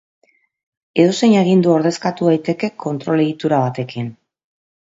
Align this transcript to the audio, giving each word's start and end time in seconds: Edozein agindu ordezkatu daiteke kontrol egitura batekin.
Edozein 1.03 1.35
agindu 1.41 1.75
ordezkatu 1.75 2.31
daiteke 2.31 2.73
kontrol 2.87 3.25
egitura 3.27 3.63
batekin. 3.69 4.13